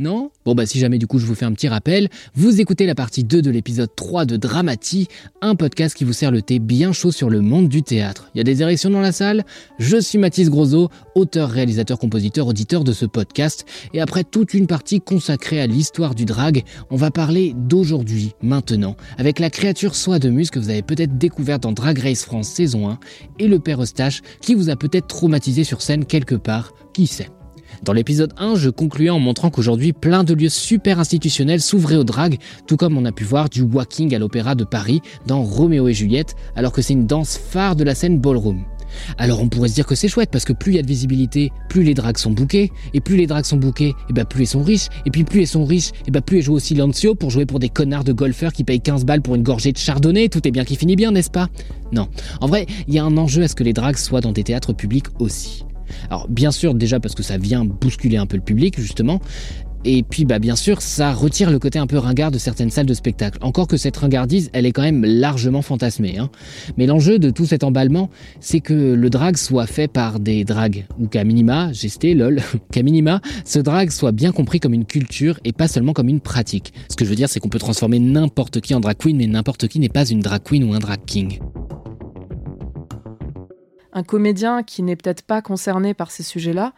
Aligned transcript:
Non 0.00 0.30
Bon 0.44 0.54
bah 0.54 0.64
si 0.64 0.78
jamais 0.78 0.98
du 0.98 1.08
coup 1.08 1.18
je 1.18 1.26
vous 1.26 1.34
fais 1.34 1.44
un 1.44 1.52
petit 1.52 1.66
rappel, 1.66 2.08
vous 2.36 2.60
écoutez 2.60 2.86
la 2.86 2.94
partie 2.94 3.24
2 3.24 3.42
de 3.42 3.50
l'épisode 3.50 3.90
3 3.96 4.26
de 4.26 4.36
Dramati, 4.36 5.08
un 5.40 5.56
podcast 5.56 5.96
qui 5.96 6.04
vous 6.04 6.12
sert 6.12 6.30
le 6.30 6.40
thé 6.40 6.60
bien 6.60 6.92
chaud 6.92 7.10
sur 7.10 7.28
le 7.28 7.40
monde 7.40 7.68
du 7.68 7.82
théâtre. 7.82 8.30
Il 8.32 8.38
y 8.38 8.40
a 8.40 8.44
des 8.44 8.62
érections 8.62 8.90
dans 8.90 9.00
la 9.00 9.10
salle 9.10 9.44
Je 9.80 9.96
suis 9.96 10.16
Mathis 10.18 10.50
Grosso, 10.50 10.88
auteur, 11.16 11.50
réalisateur, 11.50 11.98
compositeur, 11.98 12.46
auditeur 12.46 12.84
de 12.84 12.92
ce 12.92 13.06
podcast, 13.06 13.66
et 13.92 14.00
après 14.00 14.22
toute 14.22 14.54
une 14.54 14.68
partie 14.68 15.00
consacrée 15.00 15.60
à 15.60 15.66
l'histoire 15.66 16.14
du 16.14 16.24
drag, 16.24 16.62
on 16.90 16.96
va 16.96 17.10
parler 17.10 17.54
d'aujourd'hui, 17.56 18.34
maintenant, 18.40 18.96
avec 19.16 19.40
la 19.40 19.50
créature 19.50 19.96
Soie 19.96 20.20
de 20.20 20.30
Muse 20.30 20.50
que 20.50 20.60
vous 20.60 20.70
avez 20.70 20.82
peut-être 20.82 21.18
découverte 21.18 21.64
dans 21.64 21.72
Drag 21.72 21.98
Race 21.98 22.24
France 22.24 22.48
saison 22.48 22.88
1, 22.88 23.00
et 23.40 23.48
le 23.48 23.58
père 23.58 23.82
Eustache 23.82 24.22
qui 24.40 24.54
vous 24.54 24.70
a 24.70 24.76
peut-être 24.76 25.08
traumatisé 25.08 25.64
sur 25.64 25.82
scène 25.82 26.04
quelque 26.04 26.36
part, 26.36 26.72
qui 26.94 27.08
sait? 27.08 27.30
Dans 27.82 27.92
l'épisode 27.92 28.32
1, 28.38 28.56
je 28.56 28.70
concluais 28.70 29.10
en 29.10 29.18
montrant 29.18 29.50
qu'aujourd'hui, 29.50 29.92
plein 29.92 30.24
de 30.24 30.34
lieux 30.34 30.48
super 30.48 30.98
institutionnels 30.98 31.60
s'ouvraient 31.60 31.96
au 31.96 32.04
drag, 32.04 32.38
tout 32.66 32.76
comme 32.76 32.96
on 32.96 33.04
a 33.04 33.12
pu 33.12 33.24
voir 33.24 33.48
du 33.48 33.62
walking 33.62 34.14
à 34.14 34.18
l'Opéra 34.18 34.54
de 34.54 34.64
Paris 34.64 35.00
dans 35.26 35.42
Roméo 35.42 35.88
et 35.88 35.94
Juliette, 35.94 36.34
alors 36.56 36.72
que 36.72 36.82
c'est 36.82 36.94
une 36.94 37.06
danse 37.06 37.36
phare 37.36 37.76
de 37.76 37.84
la 37.84 37.94
scène 37.94 38.18
ballroom. 38.18 38.64
Alors 39.18 39.40
on 39.40 39.48
pourrait 39.48 39.68
se 39.68 39.74
dire 39.74 39.86
que 39.86 39.94
c'est 39.94 40.08
chouette 40.08 40.30
parce 40.30 40.44
que 40.44 40.52
plus 40.52 40.72
il 40.72 40.76
y 40.76 40.78
a 40.78 40.82
de 40.82 40.86
visibilité, 40.86 41.52
plus 41.68 41.82
les 41.82 41.94
drags 41.94 42.16
sont 42.16 42.30
bookés, 42.30 42.72
et 42.94 43.00
plus 43.00 43.16
les 43.16 43.26
drags 43.26 43.44
sont 43.44 43.56
bookés, 43.56 43.94
et 44.08 44.12
bah 44.12 44.24
plus 44.24 44.44
ils 44.44 44.46
sont 44.46 44.62
riches, 44.62 44.88
et 45.06 45.10
puis 45.10 45.24
plus 45.24 45.42
ils 45.42 45.46
sont 45.46 45.64
riches, 45.64 45.90
et 46.06 46.10
bah 46.10 46.20
plus 46.20 46.38
ils 46.38 46.42
jouent 46.42 46.54
au 46.54 46.58
silencio 46.58 47.14
pour 47.14 47.30
jouer 47.30 47.46
pour 47.46 47.58
des 47.58 47.68
connards 47.68 48.04
de 48.04 48.12
golfeurs 48.12 48.52
qui 48.52 48.64
payent 48.64 48.80
15 48.80 49.04
balles 49.04 49.22
pour 49.22 49.34
une 49.34 49.42
gorgée 49.42 49.72
de 49.72 49.78
chardonnay, 49.78 50.28
tout 50.28 50.46
est 50.46 50.50
bien 50.50 50.64
qui 50.64 50.76
finit 50.76 50.96
bien, 50.96 51.10
n'est-ce 51.10 51.30
pas? 51.30 51.48
Non. 51.92 52.08
En 52.40 52.46
vrai, 52.46 52.66
il 52.86 52.94
y 52.94 52.98
a 52.98 53.04
un 53.04 53.16
enjeu 53.16 53.42
à 53.42 53.48
ce 53.48 53.54
que 53.54 53.64
les 53.64 53.72
drags 53.72 53.96
soient 53.96 54.20
dans 54.20 54.32
des 54.32 54.44
théâtres 54.44 54.72
publics 54.72 55.06
aussi. 55.18 55.64
Alors 56.10 56.28
bien 56.28 56.50
sûr 56.50 56.74
déjà 56.74 57.00
parce 57.00 57.14
que 57.14 57.22
ça 57.22 57.38
vient 57.38 57.64
bousculer 57.64 58.16
un 58.16 58.26
peu 58.26 58.36
le 58.36 58.42
public 58.42 58.80
justement, 58.80 59.20
et 59.84 60.02
puis 60.02 60.24
bah 60.24 60.38
bien 60.38 60.56
sûr 60.56 60.82
ça 60.82 61.12
retire 61.12 61.50
le 61.50 61.58
côté 61.58 61.78
un 61.78 61.86
peu 61.86 61.98
ringard 61.98 62.30
de 62.30 62.38
certaines 62.38 62.70
salles 62.70 62.86
de 62.86 62.94
spectacle. 62.94 63.38
Encore 63.42 63.68
que 63.68 63.76
cette 63.76 63.96
ringardise 63.96 64.50
elle 64.52 64.66
est 64.66 64.72
quand 64.72 64.82
même 64.82 65.04
largement 65.04 65.62
fantasmée. 65.62 66.18
Hein. 66.18 66.30
Mais 66.76 66.86
l'enjeu 66.86 67.18
de 67.18 67.30
tout 67.30 67.46
cet 67.46 67.64
emballement 67.64 68.10
c'est 68.40 68.60
que 68.60 68.74
le 68.74 69.10
drag 69.10 69.36
soit 69.36 69.66
fait 69.66 69.88
par 69.88 70.20
des 70.20 70.44
drags, 70.44 70.86
ou 70.98 71.06
qu'à 71.06 71.24
minima, 71.24 71.72
gesté 71.72 72.14
lol, 72.14 72.40
qu'à 72.72 72.82
minima 72.82 73.20
ce 73.44 73.58
drag 73.58 73.90
soit 73.90 74.12
bien 74.12 74.32
compris 74.32 74.60
comme 74.60 74.74
une 74.74 74.84
culture 74.84 75.38
et 75.44 75.52
pas 75.52 75.68
seulement 75.68 75.92
comme 75.92 76.08
une 76.08 76.20
pratique. 76.20 76.72
Ce 76.90 76.96
que 76.96 77.04
je 77.04 77.10
veux 77.10 77.16
dire 77.16 77.28
c'est 77.28 77.40
qu'on 77.40 77.48
peut 77.48 77.58
transformer 77.58 77.98
n'importe 77.98 78.60
qui 78.60 78.74
en 78.74 78.80
drag 78.80 78.96
queen 78.98 79.16
mais 79.16 79.26
n'importe 79.26 79.68
qui 79.68 79.78
n'est 79.78 79.88
pas 79.88 80.06
une 80.06 80.20
drag 80.20 80.42
queen 80.42 80.64
ou 80.64 80.74
un 80.74 80.80
drag 80.80 80.98
king 81.06 81.38
un 83.98 84.04
comédien 84.04 84.62
qui 84.62 84.82
n'est 84.82 84.96
peut-être 84.96 85.22
pas 85.22 85.42
concerné 85.42 85.92
par 85.92 86.10
ces 86.10 86.22
sujets-là, 86.22 86.72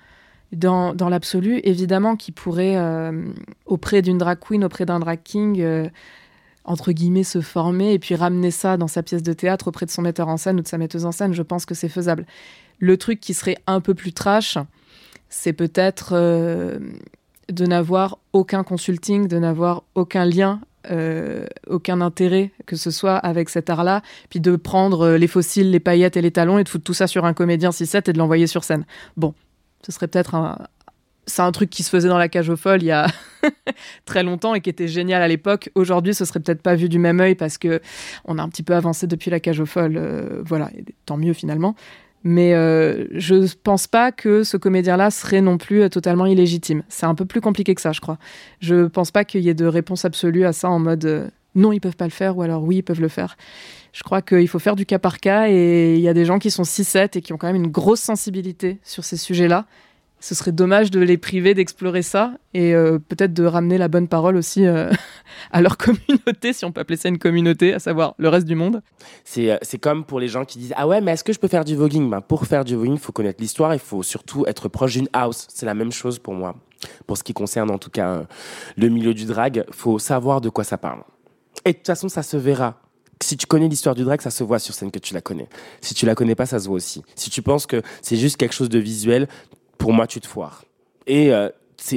dans, 0.53 1.09
l'absolu, 1.09 1.61
évidemment, 1.63 2.17
qui 2.17 2.33
pourrait, 2.33 2.77
euh, 2.77 3.27
auprès 3.67 4.03
d'une 4.03 4.19
drag 4.19 4.39
queen, 4.41 4.65
auprès 4.65 4.85
d'un 4.85 4.99
drag 4.99 5.21
king, 5.23 5.61
euh, 5.61 5.89
entre 6.65 6.91
guillemets, 6.91 7.25
se 7.25 7.41
former 7.41 7.93
et 7.93 7.99
puis 7.99 8.17
ramener 8.17 8.51
ça 8.51 8.77
dans 8.77 8.89
sa 8.89 9.03
pièce 9.03 9.23
de 9.23 9.33
théâtre 9.33 9.69
auprès 9.69 9.87
de 9.87 9.91
son 9.91 10.03
metteur 10.03 10.29
en 10.29 10.37
scène 10.37 10.59
ou 10.59 10.63
de 10.63 10.69
sa 10.69 10.79
metteuse 10.79 11.05
en 11.05 11.13
scène, 11.13 11.35
je 11.35 11.43
pense 11.43 11.67
que 11.67 11.75
c'est 11.75 11.89
faisable. 11.89 12.27
Le 12.79 12.97
truc 12.97 13.21
qui 13.21 13.33
serait 13.35 13.59
un 13.67 13.81
peu 13.81 13.95
plus 13.95 14.13
trash, 14.13 14.59
c'est 15.29 15.53
peut-être 15.53 16.11
euh, 16.15 16.81
de 17.49 17.67
n'avoir 17.67 18.19
aucun 18.33 18.65
consulting, 18.65 19.29
de 19.29 19.39
n'avoir 19.39 19.85
aucun 19.95 20.25
lien 20.25 20.61
euh, 20.91 21.47
aucun 21.67 22.01
intérêt 22.01 22.53
que 22.67 22.77
ce 22.77 22.91
soit 22.91 23.17
avec 23.17 23.51
cet 23.51 23.69
art-là, 23.69 24.03
puis 24.31 24.41
de 24.41 24.57
prendre 24.57 25.03
euh, 25.03 25.19
les 25.19 25.27
fossiles, 25.27 25.71
les 25.71 25.81
paillettes 25.81 26.17
et 26.17 26.23
les 26.23 26.31
talons 26.31 26.59
et 26.59 26.65
de 26.65 26.69
foutre 26.69 26.85
tout 26.85 26.95
ça 26.95 27.07
sur 27.07 27.25
un 27.25 27.35
comédien 27.35 27.71
6-7 27.71 28.09
et 28.09 28.13
de 28.13 28.19
l'envoyer 28.19 28.47
sur 28.47 28.65
scène. 28.65 28.85
Bon, 29.17 29.35
ce 29.85 29.93
serait 29.93 30.09
peut-être 30.09 30.35
un... 30.35 30.59
C'est 31.27 31.43
un 31.43 31.53
truc 31.53 31.71
qui 31.71 31.85
se 31.85 31.91
faisait 31.91 32.09
dans 32.09 32.19
la 32.19 32.29
cage 32.29 32.49
aux 32.49 32.57
folles 32.57 32.83
il 32.83 32.87
y 32.87 32.91
a 32.91 33.07
très 34.05 34.25
longtemps 34.25 34.55
et 34.55 34.61
qui 34.61 34.71
était 34.71 34.89
génial 34.89 35.23
à 35.23 35.29
l'époque. 35.29 35.71
Aujourd'hui, 35.77 36.13
ce 36.13 36.25
serait 36.25 36.41
peut-être 36.41 36.63
pas 36.63 36.75
vu 36.75 36.89
du 36.89 36.99
même 36.99 37.21
œil 37.21 37.37
parce 37.37 37.57
que 37.57 37.81
on 38.25 38.37
a 38.39 38.43
un 38.43 38.49
petit 38.49 38.65
peu 38.65 38.75
avancé 38.75 39.07
depuis 39.07 39.31
la 39.31 39.39
cage 39.39 39.61
aux 39.61 39.67
folles. 39.67 39.97
Euh, 39.97 40.43
voilà, 40.45 40.71
et 40.77 40.85
tant 41.07 41.19
mieux 41.19 41.35
finalement. 41.35 41.77
Mais 42.23 42.55
euh, 42.55 43.07
je 43.13 43.55
pense 43.63 43.87
pas 43.87 44.13
que 44.13 44.43
ce 44.43 44.57
comédien-là 44.57 45.11
serait 45.11 45.41
non 45.41 45.57
plus 45.57 45.83
euh, 45.83 45.89
totalement 45.89 46.27
illégitime. 46.27 46.83
C'est 46.89 47.07
un 47.07 47.15
peu 47.15 47.25
plus 47.25 47.41
compliqué 47.41 47.75
que 47.75 47.81
ça, 47.81 47.93
je 47.93 48.01
crois. 48.01 48.19
Je 48.61 48.87
pense 48.87 49.11
pas 49.11 49.25
qu'il 49.25 49.41
y 49.41 49.49
ait 49.49 49.55
de 49.55 49.67
réponse 49.67 50.05
absolue 50.05 50.45
à 50.45 50.53
ça 50.53 50.69
en 50.69 50.79
mode 50.79 51.05
euh, 51.07 51.29
non, 51.55 51.73
ils 51.73 51.81
peuvent 51.81 51.97
pas 51.97 52.05
le 52.05 52.11
faire 52.11 52.37
ou 52.37 52.43
alors 52.43 52.63
oui, 52.63 52.77
ils 52.77 52.83
peuvent 52.83 53.01
le 53.01 53.09
faire. 53.09 53.37
Je 53.93 54.03
crois 54.03 54.23
qu'il 54.23 54.47
faut 54.49 54.59
faire 54.59 54.77
du 54.77 54.87
cas 54.87 54.99
par 54.99 55.19
cas 55.19 55.49
et 55.49 55.95
il 55.97 56.01
y 56.01 56.09
a 56.09 56.15
des 56.15 56.25
gens 56.25 56.39
qui 56.39 56.51
sont 56.51 56.63
6-7 56.63 57.19
et 57.19 57.23
qui 57.23 57.33
ont 57.33 57.39
quand 57.39 57.49
même 57.49 57.57
une 57.57 57.71
grosse 57.71 58.01
sensibilité 58.01 58.79
sur 58.85 59.03
ces 59.03 59.17
sujets-là 59.17 59.67
ce 60.21 60.35
serait 60.35 60.53
dommage 60.53 60.91
de 60.91 61.01
les 61.01 61.17
priver 61.17 61.55
d'explorer 61.55 62.03
ça 62.03 62.35
et 62.53 62.75
euh, 62.75 62.99
peut-être 62.99 63.33
de 63.33 63.45
ramener 63.45 63.79
la 63.79 63.89
bonne 63.89 64.07
parole 64.07 64.37
aussi 64.37 64.67
euh, 64.67 64.91
à 65.51 65.63
leur 65.63 65.79
communauté, 65.79 66.53
si 66.53 66.65
on 66.65 66.73
peut 66.73 66.83
appeler 66.83 66.99
ça 66.99 67.09
une 67.09 67.19
communauté, 67.19 67.73
à 67.73 67.79
savoir 67.79 68.15
le 68.19 68.29
reste 68.29 68.47
du 68.47 68.55
monde. 68.55 68.83
C'est, 69.25 69.51
euh, 69.51 69.57
comme 69.81 70.05
pour 70.05 70.21
les 70.21 70.29
gens 70.29 70.45
qui 70.45 70.59
disent 70.59 70.75
Ah 70.77 70.87
ouais, 70.87 71.01
mais 71.01 71.13
est-ce 71.13 71.25
que 71.25 71.33
je 71.33 71.41
peux 71.41 71.49
faire 71.49 71.65
du 71.65 71.75
voguing? 71.75 72.11
Ben, 72.11 72.21
Pour 72.21 72.47
faire 72.47 72.65
du 72.65 72.77
voguing, 72.77 72.95
il 72.95 73.01
faut 73.01 73.13
connaître 73.13 73.41
l'histoire, 73.41 73.73
il 73.73 73.81
faut 73.81 74.03
surtout 74.03 74.45
être 74.47 74.69
proche 74.69 74.93
d'une 74.93 75.09
house. 75.13 75.47
C'est 75.49 75.67
la 75.67 75.75
même 75.75 75.93
chose 75.93 76.19
pour 76.19 76.35
moi. 76.35 76.55
Pour 77.07 77.17
ce 77.17 77.25
qui 77.25 77.33
concerne 77.33 77.71
en 77.71 77.79
tout 77.79 77.91
cas 77.91 78.23
le 78.77 78.89
milieu 78.89 79.15
du 79.15 79.25
drag, 79.25 79.65
il 79.69 79.75
faut 79.75 79.99
savoir 79.99 80.41
de 80.41 80.49
quoi 80.49 80.65
ça 80.65 80.79
parle. 80.79 81.03
Et 81.65 81.73
de 81.73 81.77
toute 81.77 81.87
façon, 81.87 82.09
ça 82.09 82.23
se 82.23 82.37
verra 82.37 82.81
si 83.23 83.37
tu 83.37 83.47
connais 83.47 83.69
l'histoire 83.69 83.95
du 83.95 84.05
drag, 84.05 84.21
ça 84.21 84.31
se 84.31 84.43
voit 84.43 84.59
sur 84.59 84.75
scène 84.75 84.91
que 84.91 84.99
tu 84.99 85.15
la 85.15 85.21
connais. 85.21 85.49
Si 85.81 85.95
tu 85.95 86.07
la 86.07 86.15
connais 86.15 86.35
pas, 86.35 86.47
ça 86.47 86.59
se 86.59 86.67
voit 86.67 86.77
aussi. 86.77 87.03
Si 87.15 87.31
tu 87.31 87.43
penses 87.43 87.67
que 87.67 87.83
c'est 88.03 88.17
juste 88.17 88.37
quelque 88.39 88.55
chose 88.55 88.71
de 88.71 88.79
visuel, 88.79 89.29
pour 89.81 89.95
moi, 89.95 90.07
tu 90.07 90.21
te 90.21 90.27
foires. 90.27 90.63
Et 91.07 91.33
euh, 91.33 91.49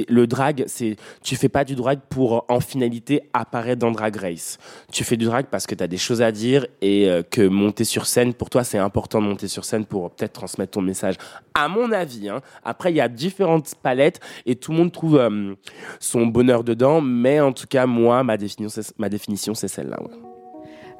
le 0.08 0.26
drag, 0.26 0.64
c'est 0.66 0.96
tu 1.22 1.36
fais 1.36 1.50
pas 1.50 1.64
du 1.64 1.74
drag 1.74 2.00
pour 2.08 2.46
en 2.48 2.58
finalité 2.60 3.28
apparaître 3.34 3.80
dans 3.80 3.90
Drag 3.90 4.16
Race. 4.16 4.58
Tu 4.90 5.04
fais 5.04 5.18
du 5.18 5.26
drag 5.26 5.46
parce 5.50 5.66
que 5.66 5.74
tu 5.74 5.84
as 5.84 5.86
des 5.86 5.98
choses 5.98 6.22
à 6.22 6.32
dire 6.32 6.66
et 6.80 7.10
euh, 7.10 7.22
que 7.22 7.42
monter 7.42 7.84
sur 7.84 8.06
scène 8.06 8.32
pour 8.32 8.48
toi 8.48 8.64
c'est 8.64 8.78
important 8.78 9.20
de 9.20 9.26
monter 9.26 9.46
sur 9.46 9.66
scène 9.66 9.84
pour 9.84 10.10
peut-être 10.10 10.32
transmettre 10.32 10.72
ton 10.72 10.80
message. 10.80 11.16
À 11.54 11.68
mon 11.68 11.92
avis, 11.92 12.30
hein. 12.30 12.40
après 12.64 12.90
il 12.90 12.96
y 12.96 13.02
a 13.02 13.08
différentes 13.08 13.74
palettes 13.74 14.20
et 14.46 14.56
tout 14.56 14.72
le 14.72 14.78
monde 14.78 14.90
trouve 14.90 15.18
euh, 15.18 15.54
son 16.00 16.26
bonheur 16.26 16.64
dedans, 16.64 17.02
mais 17.02 17.40
en 17.40 17.52
tout 17.52 17.66
cas 17.68 17.84
moi 17.84 18.24
ma 18.24 18.38
définition 18.38 19.54
c'est 19.54 19.68
celle-là. 19.68 19.98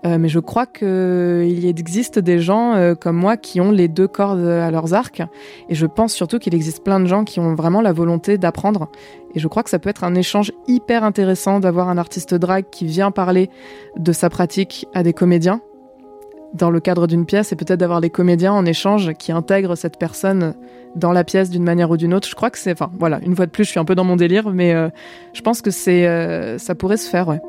Euh, 0.07 0.19
mais 0.19 0.29
je 0.29 0.39
crois 0.39 0.67
qu'il 0.67 1.67
existe 1.67 2.19
des 2.19 2.39
gens 2.39 2.75
euh, 2.75 2.95
comme 2.95 3.17
moi 3.17 3.37
qui 3.37 3.61
ont 3.61 3.71
les 3.71 3.89
deux 3.89 4.09
cordes 4.09 4.45
à 4.45 4.71
leurs 4.71 4.93
arcs. 4.93 5.23
Et 5.69 5.75
je 5.75 5.87
pense 5.87 6.13
surtout 6.13 6.39
qu'il 6.39 6.55
existe 6.55 6.85
plein 6.85 7.01
de 7.01 7.07
gens 7.07 7.25
qui 7.25 7.41
ont 7.41 7.55
vraiment 7.55 7.81
la 7.81 7.93
volonté 7.93 8.37
d'apprendre. 8.37 8.89
Et 9.35 9.41
je 9.41 9.49
crois 9.49 9.63
que 9.63 9.71
ça 9.71 9.79
peut 9.79 9.89
être 9.89 10.05
un 10.05 10.15
échange 10.15 10.53
hyper 10.69 11.05
intéressant 11.05 11.59
d'avoir 11.59 11.89
un 11.89 11.97
artiste 11.97 12.35
drag 12.35 12.67
qui 12.71 12.85
vient 12.85 13.11
parler 13.11 13.49
de 13.97 14.13
sa 14.13 14.29
pratique 14.29 14.87
à 14.95 15.03
des 15.03 15.13
comédiens 15.13 15.61
dans 16.53 16.71
le 16.71 16.79
cadre 16.79 17.09
d'une 17.09 17.27
pièce 17.27 17.51
et 17.51 17.57
peut-être 17.57 17.81
d'avoir 17.81 18.01
des 18.01 18.11
comédiens 18.11 18.53
en 18.53 18.65
échange 18.65 19.13
qui 19.15 19.33
intègrent 19.33 19.75
cette 19.75 19.99
personne 19.99 20.55
dans 20.95 21.13
la 21.13 21.25
pièce 21.25 21.51
d'une 21.51 21.65
manière 21.65 21.91
ou 21.91 21.97
d'une 21.97 22.15
autre. 22.15 22.29
Je 22.29 22.35
crois 22.37 22.51
que 22.51 22.59
c'est, 22.59 22.71
enfin 22.71 22.93
voilà, 22.97 23.19
une 23.23 23.35
fois 23.35 23.47
de 23.47 23.51
plus, 23.51 23.65
je 23.65 23.71
suis 23.71 23.81
un 23.81 23.85
peu 23.85 23.97
dans 23.97 24.05
mon 24.05 24.15
délire, 24.15 24.51
mais 24.51 24.73
euh, 24.73 24.89
je 25.33 25.41
pense 25.41 25.63
que 25.63 25.73
c'est, 25.73 26.07
ça 26.59 26.77
pourrait 26.77 26.99
se 26.99 27.11
faire, 27.11 27.27
ouais. 27.27 27.41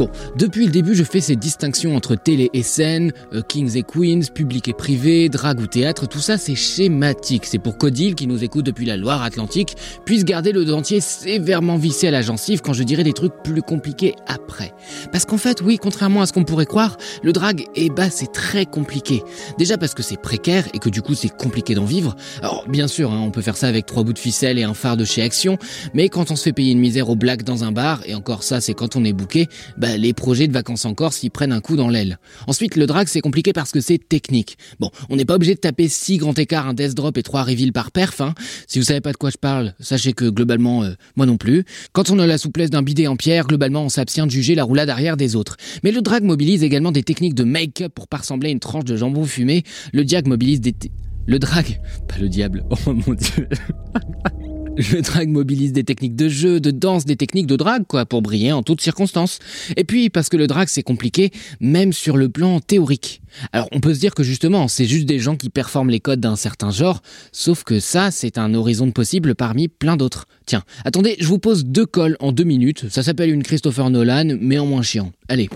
Bon, 0.00 0.08
depuis 0.34 0.64
le 0.64 0.72
début, 0.72 0.94
je 0.94 1.04
fais 1.04 1.20
ces 1.20 1.36
distinctions 1.36 1.94
entre 1.94 2.14
télé 2.14 2.48
et 2.54 2.62
scène, 2.62 3.12
euh, 3.34 3.42
kings 3.46 3.76
et 3.76 3.82
queens, 3.82 4.22
public 4.32 4.66
et 4.68 4.72
privé, 4.72 5.28
drague 5.28 5.60
ou 5.60 5.66
théâtre, 5.66 6.08
tout 6.08 6.20
ça 6.20 6.38
c'est 6.38 6.54
schématique. 6.54 7.44
C'est 7.44 7.58
pour 7.58 7.76
qu'Odile, 7.76 8.14
qui 8.14 8.26
nous 8.26 8.42
écoute 8.42 8.64
depuis 8.64 8.86
la 8.86 8.96
Loire-Atlantique, 8.96 9.76
puisse 10.06 10.24
garder 10.24 10.52
le 10.52 10.64
dentier 10.64 11.02
sévèrement 11.02 11.76
vissé 11.76 12.08
à 12.08 12.12
la 12.12 12.22
gencive 12.22 12.62
quand 12.62 12.72
je 12.72 12.82
dirai 12.82 13.04
des 13.04 13.12
trucs 13.12 13.34
plus 13.44 13.60
compliqués 13.60 14.14
après. 14.26 14.72
Parce 15.12 15.26
qu'en 15.26 15.36
fait, 15.36 15.60
oui, 15.60 15.76
contrairement 15.76 16.22
à 16.22 16.26
ce 16.26 16.32
qu'on 16.32 16.44
pourrait 16.44 16.64
croire, 16.64 16.96
le 17.22 17.34
drag, 17.34 17.66
eh 17.74 17.90
bah, 17.90 18.08
c'est 18.08 18.32
très 18.32 18.64
compliqué. 18.64 19.22
Déjà 19.58 19.76
parce 19.76 19.92
que 19.92 20.02
c'est 20.02 20.18
précaire 20.18 20.64
et 20.72 20.78
que 20.78 20.88
du 20.88 21.02
coup 21.02 21.14
c'est 21.14 21.28
compliqué 21.28 21.74
d'en 21.74 21.84
vivre. 21.84 22.16
Alors, 22.40 22.64
bien 22.70 22.88
sûr, 22.88 23.12
hein, 23.12 23.20
on 23.22 23.30
peut 23.30 23.42
faire 23.42 23.58
ça 23.58 23.68
avec 23.68 23.84
trois 23.84 24.02
bouts 24.02 24.14
de 24.14 24.18
ficelle 24.18 24.58
et 24.58 24.62
un 24.62 24.72
phare 24.72 24.96
de 24.96 25.04
chez 25.04 25.20
Action, 25.20 25.58
mais 25.92 26.08
quand 26.08 26.30
on 26.30 26.36
se 26.36 26.44
fait 26.44 26.54
payer 26.54 26.72
une 26.72 26.80
misère 26.80 27.10
au 27.10 27.16
black 27.16 27.42
dans 27.42 27.64
un 27.64 27.70
bar, 27.72 28.00
et 28.06 28.14
encore 28.14 28.44
ça 28.44 28.62
c'est 28.62 28.72
quand 28.72 28.96
on 28.96 29.04
est 29.04 29.12
bouqué, 29.12 29.48
bah 29.76 29.89
les 29.96 30.12
projets 30.12 30.48
de 30.48 30.52
vacances 30.52 30.84
en 30.84 30.94
Corse 30.94 31.22
y 31.22 31.30
prennent 31.30 31.52
un 31.52 31.60
coup 31.60 31.76
dans 31.76 31.88
l'aile. 31.88 32.18
Ensuite, 32.46 32.76
le 32.76 32.86
drag, 32.86 33.08
c'est 33.08 33.20
compliqué 33.20 33.52
parce 33.52 33.72
que 33.72 33.80
c'est 33.80 33.98
technique. 33.98 34.56
Bon, 34.78 34.90
on 35.08 35.16
n'est 35.16 35.24
pas 35.24 35.34
obligé 35.34 35.54
de 35.54 35.60
taper 35.60 35.88
6 35.88 36.18
grands 36.18 36.34
écarts, 36.34 36.68
un 36.68 36.74
death 36.74 36.94
drop 36.94 37.16
et 37.16 37.22
3 37.22 37.44
reveals 37.44 37.72
par 37.72 37.90
perf. 37.90 38.20
Hein. 38.20 38.34
Si 38.66 38.78
vous 38.78 38.84
savez 38.84 39.00
pas 39.00 39.12
de 39.12 39.16
quoi 39.16 39.30
je 39.30 39.36
parle, 39.36 39.74
sachez 39.80 40.12
que 40.12 40.28
globalement, 40.28 40.84
euh, 40.84 40.92
moi 41.16 41.26
non 41.26 41.36
plus. 41.36 41.64
Quand 41.92 42.10
on 42.10 42.18
a 42.18 42.26
la 42.26 42.38
souplesse 42.38 42.70
d'un 42.70 42.82
bidet 42.82 43.06
en 43.06 43.16
pierre, 43.16 43.46
globalement, 43.46 43.84
on 43.84 43.88
s'abstient 43.88 44.26
de 44.26 44.30
juger 44.30 44.54
la 44.54 44.64
roulade 44.64 44.90
arrière 44.90 45.16
des 45.16 45.36
autres. 45.36 45.56
Mais 45.82 45.92
le 45.92 46.02
drag 46.02 46.24
mobilise 46.24 46.62
également 46.62 46.92
des 46.92 47.02
techniques 47.02 47.34
de 47.34 47.44
make-up 47.44 47.92
pour 47.94 48.08
pas 48.08 48.18
ressembler 48.18 48.48
à 48.48 48.52
une 48.52 48.60
tranche 48.60 48.84
de 48.84 48.96
jambon 48.96 49.24
fumé. 49.24 49.64
Le 49.92 50.04
diag 50.04 50.26
mobilise 50.26 50.60
des... 50.60 50.74
Le 51.26 51.38
drag 51.38 51.80
Pas 52.08 52.18
le 52.18 52.28
diable. 52.28 52.64
Oh 52.86 52.92
mon 52.92 53.14
dieu. 53.14 53.48
Le 54.76 55.02
drag 55.02 55.28
mobilise 55.28 55.72
des 55.72 55.84
techniques 55.84 56.16
de 56.16 56.28
jeu, 56.28 56.60
de 56.60 56.70
danse, 56.70 57.04
des 57.04 57.16
techniques 57.16 57.46
de 57.46 57.56
drag, 57.56 57.84
quoi, 57.86 58.06
pour 58.06 58.22
briller 58.22 58.52
en 58.52 58.62
toutes 58.62 58.80
circonstances. 58.80 59.38
Et 59.76 59.84
puis, 59.84 60.10
parce 60.10 60.28
que 60.28 60.36
le 60.36 60.46
drag, 60.46 60.68
c'est 60.68 60.82
compliqué, 60.82 61.30
même 61.60 61.92
sur 61.92 62.16
le 62.16 62.28
plan 62.28 62.60
théorique. 62.60 63.20
Alors, 63.52 63.68
on 63.72 63.80
peut 63.80 63.94
se 63.94 64.00
dire 64.00 64.14
que 64.14 64.22
justement, 64.22 64.68
c'est 64.68 64.86
juste 64.86 65.06
des 65.06 65.18
gens 65.18 65.36
qui 65.36 65.50
performent 65.50 65.90
les 65.90 66.00
codes 66.00 66.20
d'un 66.20 66.36
certain 66.36 66.70
genre, 66.70 67.02
sauf 67.32 67.64
que 67.64 67.80
ça, 67.80 68.10
c'est 68.10 68.38
un 68.38 68.54
horizon 68.54 68.86
de 68.86 68.92
possible 68.92 69.34
parmi 69.34 69.68
plein 69.68 69.96
d'autres. 69.96 70.26
Tiens, 70.46 70.62
attendez, 70.84 71.16
je 71.20 71.26
vous 71.26 71.38
pose 71.38 71.64
deux 71.64 71.86
cols 71.86 72.16
en 72.20 72.32
deux 72.32 72.44
minutes. 72.44 72.88
Ça 72.90 73.02
s'appelle 73.02 73.30
une 73.30 73.42
Christopher 73.42 73.90
Nolan, 73.90 74.36
mais 74.40 74.58
en 74.58 74.66
moins 74.66 74.82
chiant. 74.82 75.12
Allez. 75.28 75.48